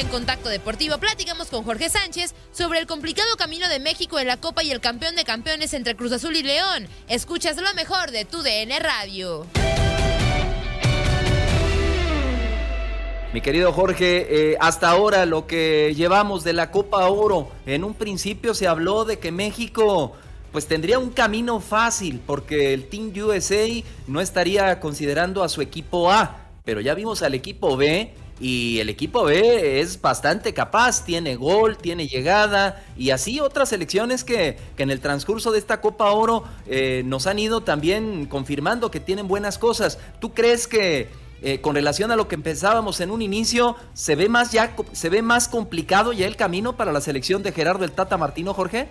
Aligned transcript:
En 0.00 0.08
Contacto 0.08 0.48
Deportivo 0.48 0.96
platicamos 0.96 1.48
con 1.48 1.62
Jorge 1.62 1.90
Sánchez 1.90 2.34
sobre 2.52 2.78
el 2.78 2.86
complicado 2.86 3.36
camino 3.36 3.68
de 3.68 3.80
México 3.80 4.18
en 4.18 4.28
la 4.28 4.38
Copa 4.38 4.62
y 4.62 4.70
el 4.70 4.80
campeón 4.80 5.14
de 5.14 5.24
campeones 5.24 5.74
entre 5.74 5.94
Cruz 5.94 6.10
Azul 6.12 6.34
y 6.36 6.42
León. 6.42 6.88
Escuchas 7.06 7.58
lo 7.58 7.74
mejor 7.74 8.10
de 8.10 8.24
tu 8.24 8.40
DN 8.40 8.78
Radio. 8.78 9.46
Mi 13.34 13.42
querido 13.42 13.74
Jorge, 13.74 14.52
eh, 14.52 14.56
hasta 14.58 14.88
ahora 14.88 15.26
lo 15.26 15.46
que 15.46 15.92
llevamos 15.94 16.44
de 16.44 16.54
la 16.54 16.70
Copa 16.70 17.06
Oro, 17.10 17.50
en 17.66 17.84
un 17.84 17.92
principio 17.92 18.54
se 18.54 18.66
habló 18.66 19.04
de 19.04 19.18
que 19.18 19.30
México 19.30 20.14
pues 20.50 20.66
tendría 20.66 20.98
un 20.98 21.10
camino 21.10 21.60
fácil 21.60 22.22
porque 22.26 22.72
el 22.72 22.88
Team 22.88 23.12
USA 23.14 23.68
no 24.06 24.22
estaría 24.22 24.80
considerando 24.80 25.44
a 25.44 25.50
su 25.50 25.60
equipo 25.60 26.10
A, 26.10 26.48
pero 26.64 26.80
ya 26.80 26.94
vimos 26.94 27.22
al 27.22 27.34
equipo 27.34 27.76
B 27.76 28.14
y 28.40 28.80
el 28.80 28.88
equipo 28.88 29.24
B 29.24 29.80
es 29.80 30.00
bastante 30.00 30.54
capaz, 30.54 31.04
tiene 31.04 31.36
gol, 31.36 31.76
tiene 31.76 32.08
llegada 32.08 32.82
y 32.96 33.10
así 33.10 33.38
otras 33.38 33.68
selecciones 33.68 34.24
que, 34.24 34.56
que 34.76 34.82
en 34.82 34.90
el 34.90 35.00
transcurso 35.00 35.52
de 35.52 35.58
esta 35.58 35.82
Copa 35.82 36.10
Oro 36.10 36.44
eh, 36.66 37.02
nos 37.04 37.26
han 37.26 37.38
ido 37.38 37.60
también 37.60 38.24
confirmando 38.24 38.90
que 38.90 38.98
tienen 38.98 39.28
buenas 39.28 39.58
cosas. 39.58 39.98
¿Tú 40.20 40.32
crees 40.32 40.66
que 40.66 41.08
eh, 41.42 41.60
con 41.60 41.74
relación 41.74 42.10
a 42.10 42.16
lo 42.16 42.28
que 42.28 42.38
pensábamos 42.38 43.00
en 43.00 43.10
un 43.10 43.20
inicio 43.20 43.76
se 43.92 44.14
ve 44.16 44.28
más 44.28 44.52
ya 44.52 44.74
se 44.92 45.08
ve 45.08 45.22
más 45.22 45.48
complicado 45.48 46.12
ya 46.12 46.26
el 46.26 46.36
camino 46.36 46.76
para 46.76 46.92
la 46.92 47.00
selección 47.00 47.42
de 47.42 47.52
Gerardo 47.52 47.84
el 47.84 47.92
Tata 47.92 48.16
Martino, 48.16 48.54
Jorge? 48.54 48.88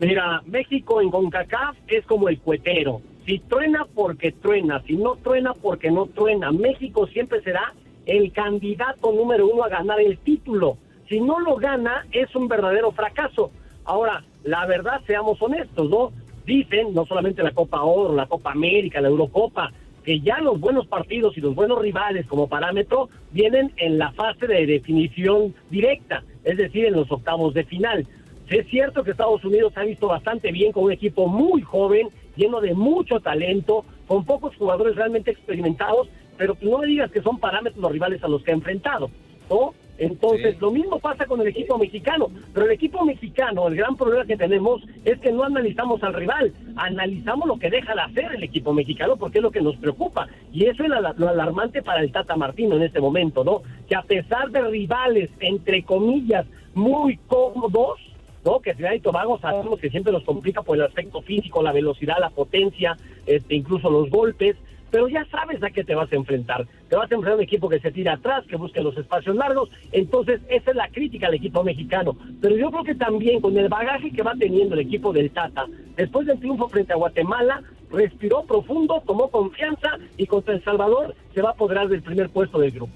Mira, 0.00 0.42
México 0.46 1.00
en 1.00 1.10
CONCACAF 1.10 1.76
es 1.88 2.04
como 2.06 2.28
el 2.28 2.38
cuetero. 2.40 3.00
Si 3.26 3.38
truena 3.40 3.86
porque 3.94 4.32
truena, 4.32 4.82
si 4.86 4.94
no 4.94 5.16
truena 5.16 5.52
porque 5.54 5.90
no 5.90 6.06
truena. 6.06 6.52
México 6.52 7.06
siempre 7.06 7.42
será 7.42 7.72
el 8.06 8.32
candidato 8.32 9.12
número 9.12 9.48
uno 9.48 9.64
a 9.64 9.68
ganar 9.68 10.00
el 10.00 10.18
título. 10.18 10.78
Si 11.08 11.20
no 11.20 11.40
lo 11.40 11.56
gana, 11.56 12.06
es 12.12 12.34
un 12.34 12.48
verdadero 12.48 12.92
fracaso. 12.92 13.50
Ahora, 13.84 14.24
la 14.44 14.64
verdad, 14.66 15.00
seamos 15.06 15.40
honestos, 15.42 15.90
¿no? 15.90 16.12
Dicen, 16.44 16.94
no 16.94 17.04
solamente 17.06 17.42
la 17.42 17.50
Copa 17.50 17.82
Oro, 17.82 18.14
la 18.14 18.26
Copa 18.26 18.52
América, 18.52 19.00
la 19.00 19.08
Eurocopa, 19.08 19.72
que 20.04 20.20
ya 20.20 20.38
los 20.38 20.60
buenos 20.60 20.86
partidos 20.86 21.36
y 21.36 21.40
los 21.40 21.54
buenos 21.56 21.80
rivales 21.80 22.26
como 22.26 22.48
parámetro 22.48 23.08
vienen 23.32 23.72
en 23.76 23.98
la 23.98 24.12
fase 24.12 24.46
de 24.46 24.64
definición 24.64 25.52
directa, 25.68 26.22
es 26.44 26.56
decir, 26.56 26.86
en 26.86 26.94
los 26.94 27.10
octavos 27.10 27.54
de 27.54 27.64
final. 27.64 28.06
Es 28.48 28.68
cierto 28.68 29.02
que 29.02 29.10
Estados 29.10 29.44
Unidos 29.44 29.72
se 29.74 29.80
ha 29.80 29.84
visto 29.84 30.06
bastante 30.06 30.52
bien 30.52 30.70
con 30.70 30.84
un 30.84 30.92
equipo 30.92 31.26
muy 31.26 31.62
joven, 31.62 32.08
lleno 32.36 32.60
de 32.60 32.74
mucho 32.74 33.18
talento, 33.18 33.84
con 34.06 34.24
pocos 34.24 34.54
jugadores 34.54 34.94
realmente 34.94 35.32
experimentados, 35.32 36.08
pero 36.36 36.56
no 36.60 36.78
me 36.78 36.86
digas 36.86 37.10
que 37.10 37.22
son 37.22 37.38
parámetros 37.38 37.80
los 37.82 37.92
rivales 37.92 38.22
a 38.22 38.28
los 38.28 38.42
que 38.42 38.50
ha 38.50 38.54
enfrentado, 38.54 39.10
¿no? 39.50 39.74
Entonces, 39.98 40.60
lo 40.60 40.70
mismo 40.70 40.98
pasa 40.98 41.24
con 41.26 41.40
el 41.40 41.46
equipo 41.46 41.78
mexicano, 41.78 42.30
pero 42.52 42.66
el 42.66 42.72
equipo 42.72 43.04
mexicano, 43.04 43.66
el 43.68 43.76
gran 43.76 43.96
problema 43.96 44.26
que 44.26 44.36
tenemos 44.36 44.82
es 45.04 45.18
que 45.20 45.32
no 45.32 45.44
analizamos 45.44 46.02
al 46.02 46.12
rival, 46.12 46.52
analizamos 46.76 47.48
lo 47.48 47.58
que 47.58 47.70
deja 47.70 47.94
de 47.94 48.02
hacer 48.02 48.34
el 48.34 48.42
equipo 48.42 48.74
mexicano 48.74 49.16
porque 49.16 49.38
es 49.38 49.42
lo 49.42 49.50
que 49.50 49.62
nos 49.62 49.76
preocupa. 49.76 50.28
Y 50.52 50.66
eso 50.66 50.84
es 50.84 50.90
lo 50.90 51.28
alarmante 51.28 51.82
para 51.82 52.02
el 52.02 52.12
Tata 52.12 52.36
Martino 52.36 52.76
en 52.76 52.82
este 52.82 53.00
momento, 53.00 53.42
¿no? 53.42 53.62
Que 53.88 53.96
a 53.96 54.02
pesar 54.02 54.50
de 54.50 54.60
rivales, 54.62 55.30
entre 55.40 55.82
comillas, 55.82 56.46
muy 56.74 57.16
cómodos, 57.26 57.98
¿no? 58.44 58.60
Que 58.60 58.74
Ciudad 58.74 58.92
y 58.92 59.00
Tobago 59.00 59.38
sabemos 59.38 59.80
que 59.80 59.88
siempre 59.88 60.12
nos 60.12 60.24
complica 60.24 60.62
por 60.62 60.76
el 60.76 60.84
aspecto 60.84 61.22
físico, 61.22 61.62
la 61.62 61.72
velocidad, 61.72 62.16
la 62.20 62.30
potencia, 62.30 62.96
este, 63.24 63.54
incluso 63.54 63.90
los 63.90 64.10
golpes, 64.10 64.56
pero 64.90 65.08
ya 65.08 65.26
sabes 65.30 65.62
a 65.62 65.70
qué 65.70 65.84
te 65.84 65.94
vas 65.94 66.10
a 66.12 66.16
enfrentar. 66.16 66.66
Te 66.88 66.96
vas 66.96 67.10
a 67.10 67.14
enfrentar 67.14 67.32
a 67.32 67.36
un 67.36 67.42
equipo 67.42 67.68
que 67.68 67.80
se 67.80 67.90
tira 67.90 68.14
atrás, 68.14 68.44
que 68.48 68.56
busque 68.56 68.80
los 68.80 68.96
espacios 68.96 69.34
largos. 69.36 69.68
Entonces, 69.92 70.40
esa 70.48 70.70
es 70.70 70.76
la 70.76 70.88
crítica 70.88 71.26
al 71.26 71.34
equipo 71.34 71.64
mexicano. 71.64 72.16
Pero 72.40 72.56
yo 72.56 72.70
creo 72.70 72.84
que 72.84 72.94
también 72.94 73.40
con 73.40 73.56
el 73.56 73.68
bagaje 73.68 74.10
que 74.10 74.22
va 74.22 74.34
teniendo 74.38 74.74
el 74.74 74.82
equipo 74.82 75.12
del 75.12 75.30
Tata, 75.30 75.66
después 75.96 76.26
del 76.26 76.38
triunfo 76.38 76.68
frente 76.68 76.92
a 76.92 76.96
Guatemala, 76.96 77.62
respiró 77.90 78.44
profundo, 78.44 79.02
tomó 79.06 79.30
confianza 79.30 79.98
y 80.16 80.26
contra 80.26 80.54
El 80.54 80.64
Salvador 80.64 81.14
se 81.34 81.42
va 81.42 81.50
a 81.50 81.52
apoderar 81.52 81.88
del 81.88 82.02
primer 82.02 82.30
puesto 82.30 82.58
del 82.58 82.70
grupo. 82.70 82.92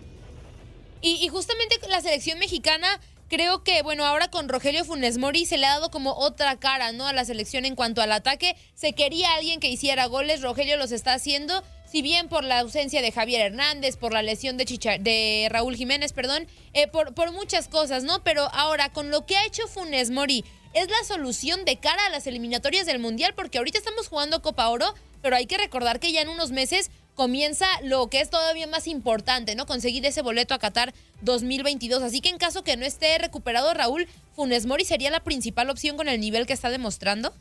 Y, 1.03 1.19
y 1.25 1.29
justamente 1.29 1.77
la 1.89 2.01
selección 2.01 2.39
mexicana 2.39 2.87
creo 3.29 3.63
que, 3.63 3.83
bueno, 3.83 4.05
ahora 4.05 4.29
con 4.29 4.49
Rogelio 4.49 4.85
Funes 4.85 5.17
Mori 5.17 5.47
se 5.47 5.57
le 5.57 5.67
ha 5.67 5.75
dado 5.75 5.91
como 5.91 6.13
otra 6.15 6.59
cara, 6.59 6.93
¿no? 6.93 7.07
A 7.07 7.13
la 7.13 7.25
selección 7.25 7.65
en 7.65 7.77
cuanto 7.77 8.03
al 8.03 8.13
ataque. 8.13 8.57
Se 8.75 8.93
quería 8.93 9.35
alguien 9.35 9.61
que 9.61 9.69
hiciera 9.69 10.07
goles, 10.07 10.43
Rogelio 10.43 10.77
los 10.77 10.93
está 10.93 11.15
haciendo 11.15 11.63
si 11.91 12.03
bien 12.03 12.29
por 12.29 12.45
la 12.45 12.61
ausencia 12.61 13.03
de 13.03 13.11
Javier 13.11 13.41
Hernández, 13.41 13.97
por 13.97 14.13
la 14.13 14.23
lesión 14.23 14.57
de, 14.57 14.65
de 15.01 15.49
Raúl 15.51 15.75
Jiménez, 15.75 16.13
perdón, 16.13 16.47
eh, 16.73 16.87
por, 16.87 17.15
por 17.15 17.33
muchas 17.33 17.67
cosas, 17.67 18.05
¿no? 18.05 18.23
Pero 18.23 18.43
ahora, 18.53 18.91
con 18.91 19.11
lo 19.11 19.27
que 19.27 19.37
ha 19.37 19.45
hecho 19.45 19.67
Funes 19.67 20.11
Mori, 20.11 20.45
¿es 20.73 20.89
la 20.89 21.03
solución 21.05 21.65
de 21.65 21.79
cara 21.79 22.07
a 22.07 22.11
las 22.11 22.29
eliminatorias 22.29 22.87
del 22.87 23.01
Mundial? 23.01 23.33
Porque 23.35 23.59
ahorita 23.59 23.79
estamos 23.79 24.07
jugando 24.07 24.41
Copa 24.41 24.69
Oro, 24.69 24.95
pero 25.21 25.35
hay 25.35 25.47
que 25.47 25.59
recordar 25.59 25.99
que 25.99 26.13
ya 26.13 26.23
en 26.23 26.29
unos 26.29 26.53
meses 26.53 26.93
comienza 27.17 27.67
lo 27.83 28.07
que 28.07 28.21
es 28.21 28.31
todavía 28.31 28.69
más 28.69 28.87
importante, 28.87 29.57
¿no? 29.57 29.67
Conseguir 29.67 30.07
ese 30.07 30.23
boleto 30.23 30.55
a 30.55 30.61
Qatar 30.61 30.95
2022. 31.23 32.05
Así 32.05 32.21
que 32.21 32.29
en 32.29 32.39
caso 32.39 32.63
que 32.63 32.77
no 32.77 32.87
esté 32.87 33.19
recuperado 33.19 33.75
Raúl, 33.75 34.07
Funes 34.37 34.65
Mori 34.65 34.85
sería 34.85 35.11
la 35.11 35.21
principal 35.21 35.69
opción 35.69 35.97
con 35.97 36.09
el 36.09 36.21
nivel 36.21 36.47
que 36.47 36.53
está 36.53 36.71
demostrando. 36.71 37.33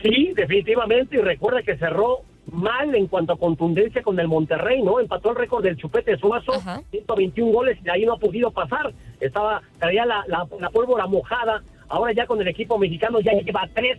Sí, 0.00 0.32
definitivamente. 0.36 1.16
Y 1.16 1.20
recuerda 1.20 1.62
que 1.62 1.76
cerró 1.76 2.22
mal 2.50 2.94
en 2.94 3.06
cuanto 3.06 3.32
a 3.32 3.38
contundencia 3.38 4.02
con 4.02 4.18
el 4.20 4.28
Monterrey, 4.28 4.82
¿no? 4.82 5.00
Empató 5.00 5.30
el 5.30 5.36
récord 5.36 5.62
del 5.62 5.76
Chupete 5.76 6.16
Suazo, 6.16 6.52
121 6.90 7.52
goles 7.52 7.78
y 7.84 7.88
ahí 7.88 8.04
no 8.04 8.14
ha 8.14 8.18
podido 8.18 8.50
pasar. 8.50 8.92
Estaba, 9.20 9.62
traía 9.78 10.04
la, 10.04 10.24
la, 10.26 10.70
pólvora 10.70 11.06
mojada. 11.06 11.62
Ahora 11.88 12.12
ya 12.12 12.26
con 12.26 12.40
el 12.40 12.48
equipo 12.48 12.78
mexicano 12.78 13.20
ya 13.20 13.32
lleva 13.32 13.68
tres 13.74 13.98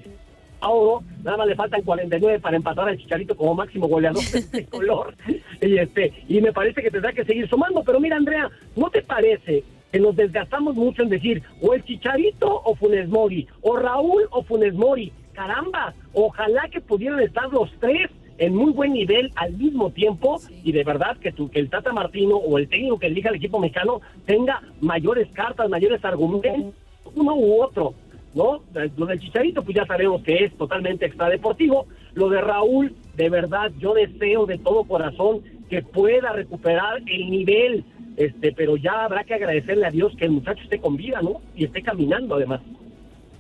Copa 0.66 0.70
Oro, 0.70 1.04
nada 1.24 1.38
más 1.38 1.48
le 1.48 1.56
faltan 1.56 1.82
49 1.82 2.40
para 2.40 2.58
empatar 2.58 2.90
al 2.90 2.98
Chicharito 2.98 3.36
como 3.36 3.54
máximo 3.54 3.88
goleador 3.88 4.24
de 4.24 4.66
color. 4.70 5.16
Y, 5.62 5.78
este, 5.78 6.14
y 6.28 6.42
me 6.42 6.54
parece 6.54 6.82
que 6.82 6.92
tendrá 6.92 7.14
que 7.14 7.26
seguir 7.26 7.48
sumando. 7.48 7.84
Pero 7.84 8.00
mira, 8.00 8.18
Andrea, 8.18 8.50
¿no 8.76 8.90
te 8.90 9.02
parece 9.02 9.64
que 9.92 10.00
nos 10.00 10.16
desgastamos 10.16 10.76
mucho 10.76 11.04
en 11.04 11.10
decir 11.10 11.44
o 11.62 11.74
el 11.74 11.84
Chicharito 11.84 12.62
o 12.64 12.76
Funes 12.76 13.08
Mori, 13.10 13.48
o 13.62 13.76
Raúl 13.76 14.28
o 14.32 14.44
Funes 14.44 14.74
Mori? 14.74 15.12
Caramba, 15.34 15.94
ojalá 16.14 16.68
que 16.70 16.82
pudieran 16.82 17.20
estar 17.20 17.50
los 17.50 17.70
tres 17.80 18.10
en 18.38 18.56
muy 18.56 18.72
buen 18.72 18.94
nivel 18.94 19.32
al 19.36 19.54
mismo 19.54 19.92
tiempo 19.92 20.40
y 20.64 20.72
de 20.72 20.84
verdad 20.84 21.18
que, 21.18 21.32
tu, 21.32 21.50
que 21.50 21.60
el 21.60 21.70
Tata 21.70 21.94
Martino 21.94 22.36
o 22.36 22.58
el 22.58 22.68
técnico 22.68 23.00
que 23.00 23.08
elija 23.08 23.30
el 23.30 23.36
equipo 23.36 23.60
mexicano 23.60 24.02
tenga 24.26 24.62
mayores 24.82 25.28
cartas, 25.34 25.70
mayores 25.70 26.04
argumentos, 26.04 26.74
uno 27.16 27.36
u 27.36 27.62
otro, 27.62 27.94
¿no? 28.34 28.62
Lo 28.98 29.06
del 29.06 29.20
Chicharito 29.20 29.64
pues 29.64 29.76
ya 29.76 29.86
sabemos 29.86 30.22
que 30.24 30.44
es 30.44 30.54
totalmente 30.58 31.06
extradeportivo, 31.06 31.88
lo 32.14 32.30
de 32.30 32.42
Raúl, 32.42 32.94
de 33.16 33.30
verdad 33.30 33.72
yo 33.80 33.94
deseo 33.94 34.46
de 34.46 34.58
todo 34.58 34.84
corazón 34.84 35.42
que 35.70 35.82
pueda 35.82 36.32
recuperar 36.34 37.02
el 37.08 37.30
nivel, 37.30 37.86
este, 38.18 38.52
pero 38.54 38.78
ya 38.78 39.06
habrá 39.06 39.24
que 39.24 39.34
agradecerle 39.34 39.86
a 39.86 39.92
Dios 39.92 40.14
que 40.18 40.26
el 40.26 40.32
muchacho 40.32 40.64
esté 40.64 40.80
con 40.80 40.96
vida, 40.96 41.22
¿no? 41.22 41.42
Y 41.56 41.66
esté 41.66 41.82
caminando 41.82 42.36
además. 42.36 42.62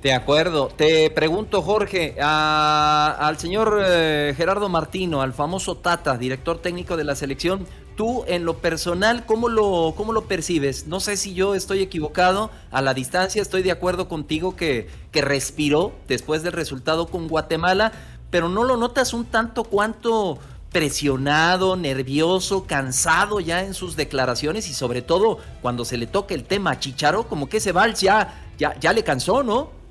De 0.05 0.13
acuerdo. 0.13 0.67
Te 0.67 1.09
pregunto, 1.09 1.63
Jorge, 1.63 2.15
al 2.21 3.39
señor 3.39 3.81
eh, 3.83 4.35
Gerardo 4.37 4.69
Martino, 4.69 5.23
al 5.23 5.33
famoso 5.33 5.77
Tata, 5.77 6.15
director 6.15 6.59
técnico 6.59 6.95
de 6.95 7.03
la 7.03 7.15
selección, 7.15 7.65
tú 7.97 8.23
en 8.27 8.45
lo 8.45 8.59
personal, 8.59 9.25
¿cómo 9.25 9.49
lo, 9.49 9.95
cómo 9.97 10.13
lo 10.13 10.25
percibes? 10.25 10.85
No 10.85 10.99
sé 10.99 11.17
si 11.17 11.33
yo 11.33 11.55
estoy 11.55 11.81
equivocado, 11.81 12.51
a 12.69 12.83
la 12.83 12.93
distancia 12.93 13.41
estoy 13.41 13.63
de 13.63 13.71
acuerdo 13.71 14.07
contigo 14.07 14.55
que, 14.55 14.89
que 15.11 15.23
respiró 15.23 15.91
después 16.07 16.43
del 16.43 16.53
resultado 16.53 17.07
con 17.07 17.27
Guatemala, 17.27 17.91
pero 18.29 18.47
¿no 18.47 18.63
lo 18.63 18.77
notas 18.77 19.11
un 19.11 19.25
tanto 19.25 19.63
cuanto 19.63 20.37
presionado, 20.71 21.77
nervioso, 21.77 22.67
cansado 22.67 23.39
ya 23.39 23.63
en 23.63 23.73
sus 23.73 23.95
declaraciones 23.95 24.69
y 24.69 24.75
sobre 24.75 25.01
todo 25.01 25.39
cuando 25.63 25.83
se 25.83 25.97
le 25.97 26.05
toca 26.05 26.35
el 26.35 26.43
tema 26.43 26.79
Chicharo, 26.79 27.27
como 27.27 27.49
que 27.49 27.57
ese 27.57 27.71
vals 27.71 28.01
ya, 28.01 28.51
ya, 28.59 28.79
ya 28.79 28.93
le 28.93 29.03
cansó, 29.03 29.41
¿no? 29.41 29.83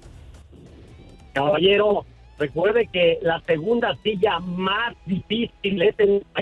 Caballero, 1.35 2.07
recuerde 2.39 2.89
que 2.93 3.19
la 3.21 3.41
segunda 3.41 3.97
silla 4.05 4.39
más 4.39 4.95
difícil 5.05 5.83
es, 5.83 5.97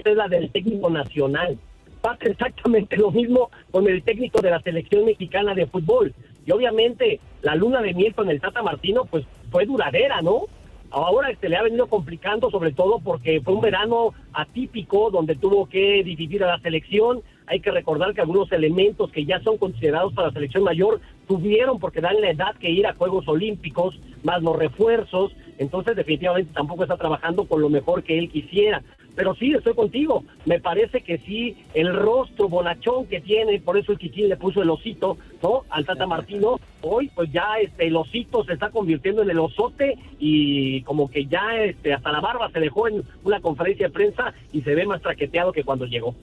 la 0.05 0.29
del 0.29 0.51
técnico 0.51 0.91
nacional. 0.91 1.59
Pasa 2.03 2.27
exactamente 2.27 2.97
lo 2.99 3.11
mismo 3.11 3.51
con 3.71 3.89
el 3.89 4.03
técnico 4.03 4.43
de 4.43 4.51
la 4.51 4.61
selección 4.61 5.07
mexicana 5.07 5.55
de 5.55 5.67
fútbol. 5.67 6.15
Y 6.45 6.53
obviamente 6.53 7.21
la 7.41 7.55
luna 7.55 7.81
de 7.81 7.95
miel 7.95 8.15
con 8.15 8.29
el 8.29 8.41
Tata 8.41 8.63
Martino 8.63 9.07
pues 9.07 9.25
fue 9.51 9.65
duradera, 9.65 10.21
¿no? 10.21 10.43
Ahora 10.91 11.31
se 11.41 11.49
le 11.49 11.57
ha 11.57 11.63
venido 11.63 11.87
complicando 11.87 12.51
sobre 12.51 12.73
todo 12.73 12.99
porque 12.99 13.41
fue 13.41 13.55
un 13.55 13.63
verano 13.63 14.13
atípico 14.35 15.11
donde 15.11 15.37
tuvo 15.37 15.67
que 15.67 16.03
dividir 16.05 16.45
a 16.45 16.49
la 16.49 16.59
selección. 16.61 17.23
Hay 17.47 17.61
que 17.61 17.71
recordar 17.71 18.13
que 18.13 18.21
algunos 18.21 18.53
elementos 18.53 19.11
que 19.11 19.25
ya 19.25 19.41
son 19.41 19.57
considerados 19.57 20.13
para 20.13 20.29
la 20.29 20.35
selección 20.35 20.65
mayor 20.65 21.01
tuvieron 21.27 21.79
porque 21.79 22.01
dan 22.01 22.21
la 22.21 22.31
edad 22.31 22.55
que 22.57 22.71
ir 22.71 22.87
a 22.87 22.95
Juegos 22.95 23.29
Olímpicos, 23.29 23.99
más 24.23 24.43
los 24.43 24.57
refuerzos. 24.57 25.33
Entonces 25.59 25.97
definitivamente 25.97 26.53
tampoco 26.53 26.83
está 26.83 26.97
trabajando 26.97 27.45
con 27.45 27.61
lo 27.61 27.69
mejor 27.69 28.03
que 28.03 28.19
él 28.19 28.31
quisiera. 28.31 28.83
Pero 29.15 29.35
sí, 29.35 29.53
estoy 29.53 29.75
contigo. 29.75 30.25
Me 30.47 30.59
parece 30.59 31.03
que 31.03 31.19
sí, 31.19 31.57
el 31.75 31.95
rostro 31.95 32.49
bonachón 32.49 33.07
que 33.07 33.21
tiene, 33.21 33.61
por 33.61 33.77
eso 33.77 33.93
el 33.93 33.99
Kikín 33.99 34.29
le 34.29 34.37
puso 34.37 34.63
el 34.63 34.71
osito, 34.71 35.19
¿no? 35.43 35.63
Al 35.69 35.85
Tata 35.85 36.07
Martino. 36.07 36.59
Hoy, 36.81 37.11
pues 37.15 37.31
ya 37.31 37.59
este, 37.61 37.87
el 37.87 37.97
osito 37.97 38.43
se 38.45 38.55
está 38.55 38.71
convirtiendo 38.71 39.23
en 39.23 39.31
el 39.31 39.39
osote 39.39 39.99
y 40.19 40.83
como 40.83 41.11
que 41.11 41.27
ya 41.27 41.63
este, 41.63 41.93
hasta 41.93 42.11
la 42.11 42.21
barba 42.21 42.51
se 42.51 42.61
dejó 42.61 42.89
en 42.89 43.03
una 43.23 43.41
conferencia 43.41 43.89
de 43.89 43.93
prensa 43.93 44.33
y 44.53 44.63
se 44.63 44.75
ve 44.75 44.87
más 44.87 45.03
traqueteado 45.03 45.53
que 45.53 45.65
cuando 45.65 45.85
llegó. 45.85 46.15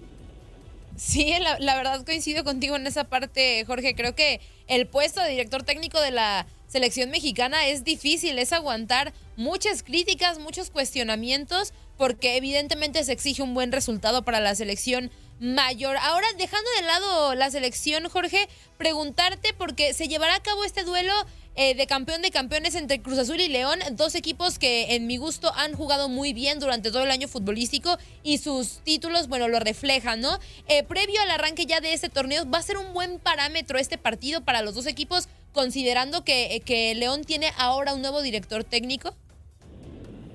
Sí, 1.00 1.34
la, 1.60 1.76
verdad 1.76 2.06
coincido 2.06 2.44
contigo 2.44 2.76
en 2.76 2.86
esa 2.86 3.06
parte, 3.06 3.64
Jorge. 3.66 3.96
Creo 3.96 4.16
que 4.16 4.42
el 4.68 4.86
puesto 4.86 5.22
de 5.22 5.30
director 5.30 5.64
técnico 5.64 6.00
de 6.02 6.12
la 6.12 6.46
selección 6.68 7.10
mexicana 7.10 7.68
es 7.68 7.84
difícil, 7.84 8.38
es 8.38 8.54
aguantar 8.54 9.14
muchas 9.38 9.82
críticas, 9.82 10.40
muchos 10.40 10.70
cuestionamientos, 10.70 11.74
porque 11.98 12.38
evidentemente 12.38 13.04
se 13.04 13.14
exige 13.14 13.42
un 13.42 13.54
buen 13.54 13.72
resultado 13.72 14.24
para 14.24 14.40
la 14.40 14.54
selección 14.54 15.10
mayor. 15.40 15.96
Ahora, 15.98 16.28
dejando 16.38 16.70
de 16.78 16.86
lado 16.86 17.34
la 17.34 17.50
selección, 17.50 18.08
Jorge, 18.10 18.50
preguntarte 18.78 19.54
porque 19.54 19.94
se 19.94 20.10
llevará 20.10 20.36
a 20.36 20.44
cabo 20.44 20.66
este 20.66 20.84
duelo 20.84 21.14
eh, 21.62 21.76
de 21.76 21.88
campeón 21.88 22.22
de 22.22 22.32
campeones 22.32 22.74
entre 22.74 23.02
Cruz 23.02 23.18
Azul 23.18 23.42
y 23.42 23.50
León, 23.50 23.80
dos 23.98 24.16
equipos 24.16 24.58
que 24.58 24.96
en 24.96 25.08
mi 25.08 25.18
gusto 25.18 25.52
han 25.58 25.74
jugado 25.74 26.08
muy 26.08 26.32
bien 26.32 26.62
durante 26.62 26.90
todo 26.90 27.04
el 27.04 27.12
año 27.12 27.28
futbolístico 27.28 27.98
y 28.24 28.38
sus 28.38 28.80
títulos, 28.86 29.28
bueno, 29.28 29.50
lo 29.50 29.60
reflejan, 29.60 30.22
¿no? 30.22 30.30
Eh, 30.70 30.86
previo 30.88 31.20
al 31.22 31.32
arranque 31.32 31.66
ya 31.66 31.82
de 31.82 31.92
este 31.92 32.08
torneo, 32.08 32.50
¿va 32.50 32.60
a 32.60 32.62
ser 32.62 32.78
un 32.78 32.94
buen 32.94 33.20
parámetro 33.20 33.78
este 33.78 33.98
partido 33.98 34.46
para 34.46 34.62
los 34.62 34.74
dos 34.74 34.88
equipos, 34.88 35.28
considerando 35.52 36.24
que, 36.24 36.62
que 36.66 36.96
León 36.96 37.26
tiene 37.26 37.48
ahora 37.58 37.94
un 37.94 38.02
nuevo 38.02 38.22
director 38.22 38.64
técnico? 38.64 39.14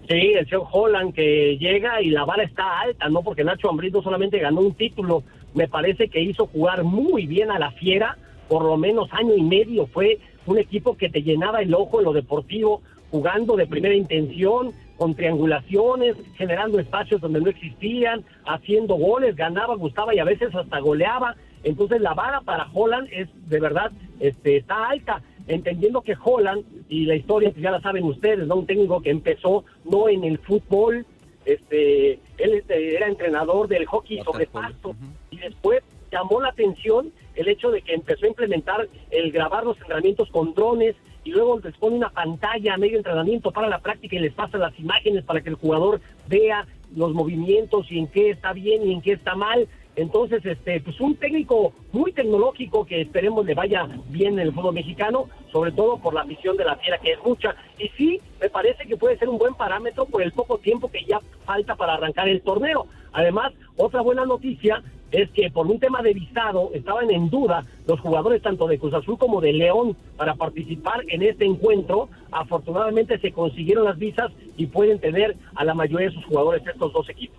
Sí, 0.06 0.35
el 0.35 0.44
señor 0.44 0.67
Holland 0.70 1.15
que 1.15 1.56
llega 1.59 2.03
y 2.03 2.11
la 2.11 2.27
vara 2.27 2.44
está 2.44 2.81
alta, 2.81 3.09
¿no? 3.09 3.23
Porque 3.23 3.44
Nacho 3.44 3.70
Ambriz 3.70 3.94
solamente 3.94 4.41
ganó 4.41 4.61
un 4.61 4.75
título, 4.75 5.23
me 5.55 5.69
parece 5.69 6.11
que 6.11 6.20
hizo 6.20 6.49
jugar 6.49 6.85
muy 6.85 7.27
bien 7.27 7.50
a 7.50 7.59
la 7.59 7.70
fiera, 7.70 8.19
por 8.47 8.62
lo 8.62 8.77
menos 8.77 9.09
año 9.11 9.35
y 9.35 9.43
medio 9.43 9.87
fue 9.87 10.19
un 10.46 10.58
equipo 10.58 10.96
que 10.96 11.08
te 11.08 11.23
llenaba 11.23 11.61
el 11.61 11.75
ojo 11.75 11.99
en 11.99 12.05
lo 12.05 12.12
deportivo, 12.12 12.82
jugando 13.11 13.56
de 13.56 13.67
primera 13.67 13.94
intención, 13.94 14.73
con 14.96 15.14
triangulaciones, 15.14 16.17
generando 16.37 16.79
espacios 16.79 17.20
donde 17.20 17.41
no 17.41 17.50
existían, 17.50 18.25
haciendo 18.46 18.94
goles, 18.94 19.37
ganaba, 19.37 19.75
gustaba 19.75 20.14
y 20.14 20.19
a 20.19 20.25
veces 20.25 20.55
hasta 20.55 20.79
goleaba. 20.79 21.35
Entonces 21.62 22.00
la 22.00 22.14
vara 22.14 22.41
para 22.43 22.69
Holland 22.73 23.08
es 23.11 23.29
de 23.49 23.61
verdad 23.61 23.91
este, 24.20 24.58
está 24.58 24.88
alta 24.88 25.23
entendiendo 25.46 26.00
que 26.00 26.17
Holland, 26.23 26.64
y 26.88 27.05
la 27.06 27.17
historia 27.17 27.52
ya 27.56 27.70
la 27.70 27.81
saben 27.81 28.05
ustedes, 28.05 28.46
¿no? 28.46 28.56
Un 28.56 28.67
técnico 28.67 29.02
que 29.02 29.11
empezó 29.11 29.64
no 29.85 30.08
en 30.08 30.25
el 30.25 30.38
fútbol, 30.38 31.05
este, 31.44 32.12
él 32.38 32.55
este, 32.55 32.96
era 32.96 33.08
entrenador 33.08 33.69
del 33.69 33.85
hockey 33.87 34.23
sobre 34.23 34.46
pasto, 34.46 34.94
y 35.31 35.38
después 35.38 35.82
llamó 36.14 36.40
la 36.40 36.50
atención 36.50 37.12
el 37.34 37.49
hecho 37.49 37.70
de 37.70 37.82
que 37.82 37.94
empezó 37.94 38.25
a 38.25 38.28
implementar 38.28 38.88
el 39.11 39.32
grabar 39.32 39.64
los 39.64 39.76
entrenamientos 39.78 40.31
con 40.31 40.55
drones, 40.55 40.94
y 41.25 41.31
luego 41.31 41.58
les 41.58 41.76
pone 41.78 41.96
una 41.96 42.11
pantalla 42.11 42.75
a 42.75 42.76
medio 42.76 42.99
entrenamiento 42.99 43.50
para 43.50 43.69
la 43.69 43.78
práctica 43.78 44.16
y 44.16 44.20
les 44.20 44.34
pasa 44.34 44.58
las 44.58 44.78
imágenes 44.78 45.25
para 45.25 45.40
que 45.40 45.49
el 45.49 45.55
jugador 45.55 46.00
vea 46.28 46.66
los 46.94 47.12
movimientos 47.14 47.90
y 47.90 47.99
en 47.99 48.06
qué 48.08 48.31
está 48.31 48.52
bien 48.52 48.87
y 48.87 48.93
en 48.93 49.00
qué 49.00 49.12
está 49.12 49.34
mal. 49.34 49.66
Entonces, 49.96 50.44
este, 50.44 50.81
pues 50.81 51.00
un 51.00 51.16
técnico 51.16 51.72
muy 51.93 52.12
tecnológico 52.12 52.84
que 52.84 53.00
esperemos 53.00 53.46
le 53.46 53.55
vaya 53.55 53.88
bien 54.08 54.34
en 54.34 54.41
el 54.41 54.53
fútbol 54.53 54.74
mexicano, 54.74 55.29
sobre 55.50 55.72
todo 55.72 55.98
por 55.98 56.12
la 56.15 56.24
misión 56.24 56.56
de 56.56 56.65
la 56.65 56.77
fiera 56.77 56.98
que 56.98 57.12
es 57.12 57.19
mucha. 57.24 57.55
Y 57.79 57.89
sí, 57.96 58.20
me 58.41 58.50
parece 58.50 58.86
que 58.86 58.96
puede 58.96 59.17
ser 59.17 59.29
un 59.29 59.39
buen 59.39 59.55
parámetro 59.55 60.05
por 60.05 60.20
el 60.22 60.32
poco 60.32 60.58
tiempo 60.58 60.91
que 60.91 61.05
ya 61.05 61.20
falta 61.46 61.74
para 61.74 61.94
arrancar 61.94 62.29
el 62.29 62.43
torneo. 62.43 62.86
Además, 63.12 63.53
otra 63.77 64.03
buena 64.03 64.27
noticia 64.27 64.82
es 65.15 65.31
que 65.31 65.51
por 65.51 65.67
un 65.67 65.79
tema 65.79 66.03
de 66.03 66.13
visado 66.13 66.71
estaban 66.75 67.11
en 67.11 67.31
duda 67.31 67.65
los 67.87 68.01
jugadores 68.01 68.43
tanto 68.43 68.67
de 68.67 68.79
Cruz 68.79 68.94
Azul 68.94 69.17
como 69.17 69.41
de 69.41 69.53
León 69.53 69.97
para 70.17 70.35
participar 70.35 71.03
en 71.09 71.23
este 71.23 71.44
encuentro. 71.44 72.09
Afortunadamente 72.33 73.19
se 73.19 73.31
consiguieron 73.31 73.85
las 73.85 73.97
visas 73.97 74.33
y 74.56 74.67
pueden 74.67 74.99
tener 74.99 75.37
a 75.55 75.65
la 75.65 75.75
mayoría 75.75 76.09
de 76.09 76.15
sus 76.15 76.25
jugadores 76.25 76.67
estos 76.67 76.93
dos 76.93 77.09
equipos. 77.09 77.39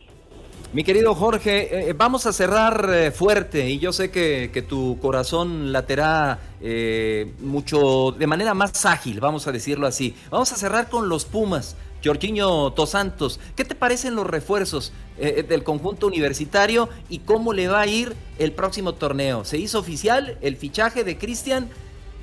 Mi 0.75 0.83
querido 0.83 1.15
Jorge, 1.15 1.89
eh, 1.89 1.93
vamos 1.93 2.25
a 2.25 2.33
cerrar 2.33 2.89
eh, 2.93 3.11
fuerte 3.11 3.69
y 3.69 3.79
yo 3.79 3.93
sé 3.93 4.11
que, 4.11 4.65
tu 4.67 4.99
corazón 4.99 5.71
laterá 5.71 6.39
eh, 6.59 7.31
mucho, 7.39 8.11
de 8.11 8.27
manera 8.27 8.53
más 8.53 8.85
ágil, 8.85 9.21
vamos 9.21 9.47
a 9.47 9.53
decirlo 9.53 9.87
así. 9.87 10.15
Vamos 10.29 10.51
a 10.51 10.57
cerrar 10.57 10.89
con 10.89 11.07
los 11.07 11.23
Pumas. 11.23 11.77
Jorginho 12.05 12.71
Tosantos, 12.73 13.39
¿qué 13.55 13.65
te 13.65 13.75
parecen 13.75 14.15
los 14.15 14.27
refuerzos 14.27 14.93
del 15.17 15.63
conjunto 15.63 16.07
universitario 16.07 16.89
y 17.09 17.19
cómo 17.19 17.53
le 17.53 17.67
va 17.67 17.81
a 17.81 17.87
ir 17.87 18.15
el 18.37 18.51
próximo 18.51 18.93
torneo? 18.93 19.43
Se 19.43 19.57
hizo 19.57 19.79
oficial 19.79 20.37
el 20.41 20.55
fichaje 20.55 21.03
de 21.03 21.17
Cristian 21.17 21.69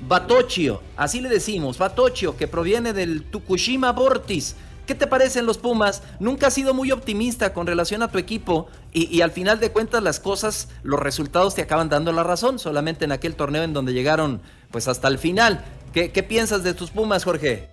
Batochio, 0.07 0.81
así 0.95 1.21
le 1.21 1.29
decimos, 1.29 1.77
Batochio, 1.77 2.37
que 2.37 2.47
proviene 2.47 2.93
del 2.93 3.23
Tukushima 3.23 3.91
Bortis 3.91 4.55
¿Qué 4.85 4.95
te 4.95 5.07
parecen 5.07 5.45
los 5.45 5.57
Pumas? 5.57 6.03
Nunca 6.19 6.47
has 6.47 6.53
sido 6.53 6.73
muy 6.73 6.91
optimista 6.91 7.53
con 7.53 7.65
relación 7.65 8.03
a 8.03 8.11
tu 8.11 8.17
equipo 8.17 8.67
y, 8.91 9.21
al 9.21 9.31
final 9.31 9.59
de 9.61 9.71
cuentas 9.71 10.03
las 10.03 10.19
cosas, 10.19 10.67
los 10.83 10.99
resultados 10.99 11.55
te 11.55 11.61
acaban 11.61 11.87
dando 11.87 12.11
la 12.11 12.23
razón, 12.23 12.59
solamente 12.59 13.05
en 13.05 13.13
aquel 13.13 13.35
torneo 13.35 13.63
en 13.63 13.73
donde 13.73 13.93
llegaron 13.93 14.41
pues 14.71 14.89
hasta 14.89 15.07
el 15.07 15.19
final. 15.19 15.63
¿Qué, 15.93 16.09
piensas 16.23 16.63
de 16.63 16.73
tus 16.73 16.91
Pumas, 16.91 17.23
Jorge? 17.23 17.69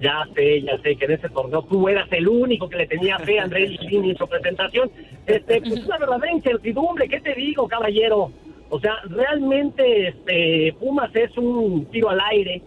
Ya 0.00 0.26
sé, 0.34 0.62
ya 0.62 0.78
sé 0.78 0.96
que 0.96 1.04
en 1.04 1.12
ese 1.12 1.28
torneo 1.28 1.62
tú 1.62 1.88
eras 1.88 2.10
el 2.10 2.26
único 2.26 2.68
que 2.68 2.78
le 2.78 2.86
tenía 2.86 3.18
fe 3.18 3.38
a 3.38 3.44
Andrés 3.44 3.78
en 3.80 4.16
su 4.16 4.26
presentación. 4.26 4.90
Este, 5.26 5.60
pues 5.60 5.84
una 5.84 5.98
verdadera 5.98 6.32
incertidumbre, 6.32 7.08
¿qué 7.08 7.20
te 7.20 7.34
digo, 7.34 7.68
caballero? 7.68 8.32
O 8.70 8.80
sea, 8.80 8.94
realmente 9.04 10.08
este 10.08 10.74
Pumas 10.78 11.14
es 11.14 11.36
un 11.36 11.84
tiro 11.86 12.08
al 12.08 12.20
aire 12.30 12.62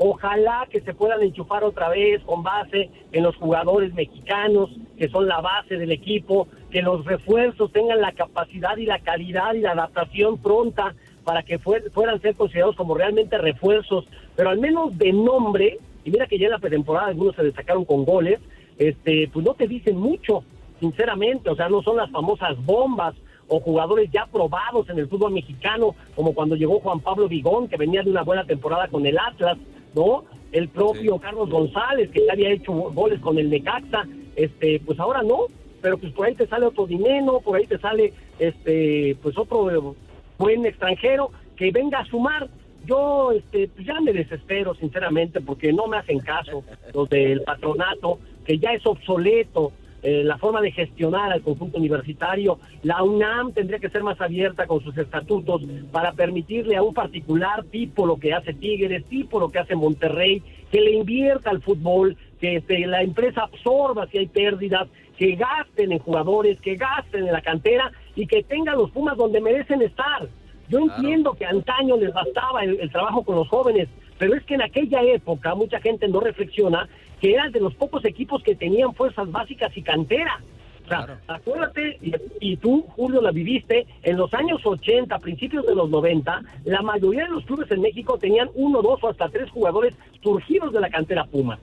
Ojalá 0.00 0.68
que 0.70 0.80
se 0.80 0.94
puedan 0.94 1.22
enchufar 1.22 1.64
otra 1.64 1.88
vez 1.88 2.22
con 2.22 2.44
base 2.44 2.88
en 3.10 3.24
los 3.24 3.34
jugadores 3.34 3.92
mexicanos, 3.94 4.70
que 4.96 5.08
son 5.08 5.26
la 5.26 5.40
base 5.40 5.76
del 5.76 5.90
equipo, 5.90 6.46
que 6.70 6.82
los 6.82 7.04
refuerzos 7.04 7.72
tengan 7.72 8.00
la 8.00 8.12
capacidad 8.12 8.76
y 8.76 8.86
la 8.86 9.00
calidad 9.00 9.54
y 9.54 9.60
la 9.60 9.72
adaptación 9.72 10.38
pronta 10.38 10.94
para 11.24 11.42
que 11.42 11.58
fueran 11.58 12.22
ser 12.22 12.36
considerados 12.36 12.76
como 12.76 12.94
realmente 12.94 13.38
refuerzos, 13.38 14.06
pero 14.36 14.50
al 14.50 14.58
menos 14.58 14.96
de 14.96 15.12
nombre, 15.12 15.78
y 16.08 16.10
mira 16.10 16.26
que 16.26 16.38
ya 16.38 16.46
en 16.46 16.52
la 16.52 16.58
pretemporada 16.58 17.08
algunos 17.08 17.36
se 17.36 17.42
destacaron 17.42 17.84
con 17.84 18.06
goles, 18.06 18.40
este, 18.78 19.28
pues 19.30 19.44
no 19.44 19.52
te 19.52 19.68
dicen 19.68 19.98
mucho, 19.98 20.42
sinceramente, 20.80 21.50
o 21.50 21.54
sea, 21.54 21.68
no 21.68 21.82
son 21.82 21.98
las 21.98 22.10
famosas 22.10 22.56
bombas 22.64 23.14
o 23.46 23.60
jugadores 23.60 24.10
ya 24.10 24.24
probados 24.24 24.88
en 24.88 24.98
el 24.98 25.08
fútbol 25.08 25.32
mexicano, 25.32 25.94
como 26.16 26.32
cuando 26.32 26.56
llegó 26.56 26.80
Juan 26.80 27.00
Pablo 27.00 27.28
Vigón, 27.28 27.68
que 27.68 27.76
venía 27.76 28.02
de 28.02 28.10
una 28.10 28.22
buena 28.22 28.44
temporada 28.44 28.88
con 28.88 29.04
el 29.04 29.18
Atlas, 29.18 29.58
¿no? 29.94 30.24
El 30.50 30.68
propio 30.68 31.18
Carlos 31.18 31.50
González, 31.50 32.10
que 32.10 32.24
ya 32.24 32.32
había 32.32 32.52
hecho 32.52 32.72
goles 32.72 33.20
con 33.20 33.36
el 33.36 33.50
Necaxa, 33.50 34.06
este, 34.34 34.80
pues 34.86 34.98
ahora 34.98 35.22
no, 35.22 35.40
pero 35.82 35.98
pues 35.98 36.14
por 36.14 36.26
ahí 36.26 36.34
te 36.34 36.46
sale 36.46 36.64
otro 36.64 36.86
dinero, 36.86 37.42
por 37.44 37.58
ahí 37.58 37.66
te 37.66 37.78
sale 37.78 38.14
este, 38.38 39.14
pues 39.22 39.36
otro 39.36 39.94
buen 40.38 40.64
extranjero 40.64 41.32
que 41.54 41.70
venga 41.70 41.98
a 41.98 42.06
sumar. 42.06 42.48
Yo 42.88 43.32
este, 43.32 43.68
pues 43.68 43.86
ya 43.86 44.00
me 44.00 44.14
desespero, 44.14 44.74
sinceramente, 44.74 45.42
porque 45.42 45.72
no 45.74 45.86
me 45.86 45.98
hacen 45.98 46.20
caso 46.20 46.64
los 46.94 47.08
del 47.10 47.42
patronato, 47.42 48.18
que 48.46 48.58
ya 48.58 48.72
es 48.72 48.86
obsoleto 48.86 49.72
eh, 50.02 50.22
la 50.24 50.38
forma 50.38 50.62
de 50.62 50.70
gestionar 50.70 51.32
al 51.32 51.42
conjunto 51.42 51.76
universitario. 51.76 52.58
La 52.82 53.02
UNAM 53.02 53.52
tendría 53.52 53.78
que 53.78 53.90
ser 53.90 54.02
más 54.02 54.18
abierta 54.20 54.66
con 54.66 54.82
sus 54.82 54.96
estatutos 54.96 55.62
para 55.92 56.12
permitirle 56.12 56.76
a 56.76 56.82
un 56.82 56.94
particular 56.94 57.64
tipo 57.64 58.06
lo 58.06 58.16
que 58.16 58.32
hace 58.32 58.54
Tigres, 58.54 59.04
tipo 59.04 59.38
lo 59.38 59.50
que 59.50 59.58
hace 59.58 59.74
Monterrey, 59.74 60.42
que 60.70 60.80
le 60.80 60.92
invierta 60.92 61.50
al 61.50 61.60
fútbol, 61.60 62.16
que 62.40 62.56
este, 62.56 62.86
la 62.86 63.02
empresa 63.02 63.42
absorba 63.42 64.06
si 64.06 64.18
hay 64.18 64.28
pérdidas, 64.28 64.88
que 65.18 65.34
gasten 65.34 65.92
en 65.92 65.98
jugadores, 65.98 66.60
que 66.60 66.76
gasten 66.76 67.26
en 67.26 67.32
la 67.32 67.42
cantera 67.42 67.90
y 68.14 68.26
que 68.26 68.44
tengan 68.44 68.78
los 68.78 68.90
Pumas 68.92 69.16
donde 69.16 69.40
merecen 69.40 69.82
estar. 69.82 70.28
Yo 70.68 70.80
entiendo 70.80 71.32
que 71.32 71.46
antaño 71.46 71.96
les 71.96 72.12
bastaba 72.12 72.62
el, 72.62 72.90
trabajo 72.90 73.22
con 73.22 73.36
los 73.36 73.48
jóvenes, 73.48 73.88
pero 74.18 74.34
es 74.34 74.44
que 74.44 74.54
en 74.54 74.62
aquella 74.62 75.02
época 75.02 75.54
mucha 75.54 75.80
gente 75.80 76.08
no 76.08 76.20
reflexiona 76.20 76.88
que 77.20 77.32
eran 77.32 77.52
de 77.52 77.60
los 77.60 77.74
pocos 77.74 78.04
equipos 78.04 78.42
que 78.42 78.54
tenían 78.54 78.94
fuerzas 78.94 79.30
básicas 79.30 79.74
y 79.76 79.82
cantera. 79.82 80.40
O 80.84 80.88
sea, 80.88 81.18
acuérdate, 81.26 81.98
y, 82.40 82.56
tú, 82.56 82.86
Julio, 82.96 83.20
la 83.20 83.30
viviste, 83.30 83.86
en 84.02 84.16
los 84.16 84.32
años 84.32 84.64
80, 84.64 85.18
principios 85.18 85.66
de 85.66 85.74
los 85.74 85.90
90, 85.90 86.42
la 86.64 86.80
mayoría 86.80 87.24
de 87.24 87.30
los 87.30 87.44
clubes 87.44 87.70
en 87.70 87.82
México 87.82 88.16
tenían 88.18 88.48
uno, 88.54 88.80
dos 88.80 89.02
o 89.02 89.08
hasta 89.08 89.28
tres 89.28 89.50
jugadores 89.50 89.94
surgidos 90.22 90.72
de 90.72 90.80
la 90.80 90.88
cantera 90.88 91.24
Puma. 91.24 91.58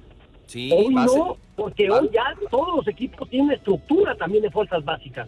Sí, 0.45 0.71
hoy 0.71 0.93
no, 0.93 1.38
porque 1.55 1.89
hoy 1.89 2.07
ya 2.13 2.35
todos 2.51 2.75
los 2.75 2.88
equipos 2.88 3.27
tienen 3.27 3.51
estructura 3.51 4.15
también 4.15 4.43
de 4.43 4.51
fuerzas 4.51 4.85
básicas. 4.85 5.27